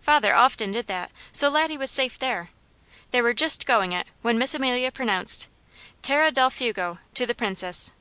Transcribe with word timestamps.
Father 0.00 0.34
often 0.34 0.72
did 0.72 0.86
that, 0.86 1.10
so 1.30 1.50
Laddie 1.50 1.76
was 1.76 1.90
safe 1.90 2.18
there. 2.18 2.48
They 3.10 3.20
were 3.20 3.34
just 3.34 3.66
going 3.66 3.92
it 3.92 4.06
when 4.22 4.38
Miss 4.38 4.54
Amelia 4.54 4.90
pronounced, 4.90 5.46
"Terra 6.00 6.30
del 6.30 6.48
Fuego," 6.48 7.00
to 7.12 7.26
the 7.26 7.34
Princess. 7.34 7.92